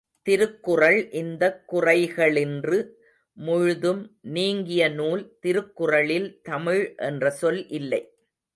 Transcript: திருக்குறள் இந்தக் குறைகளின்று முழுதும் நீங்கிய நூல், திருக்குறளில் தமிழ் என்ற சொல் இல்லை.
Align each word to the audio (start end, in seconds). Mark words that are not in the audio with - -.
திருக்குறள் 0.25 1.09
இந்தக் 1.11 1.67
குறைகளின்று 1.67 2.79
முழுதும் 3.37 4.01
நீங்கிய 4.31 4.89
நூல், 4.89 5.37
திருக்குறளில் 5.39 6.39
தமிழ் 6.43 6.95
என்ற 7.01 7.29
சொல் 7.31 7.67
இல்லை. 7.69 8.01